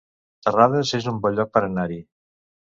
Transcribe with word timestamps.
Terrades 0.47 0.93
es 0.99 1.09
un 1.11 1.19
bon 1.27 1.37
lloc 1.41 1.53
per 1.59 1.63
anar-hi 1.69 2.01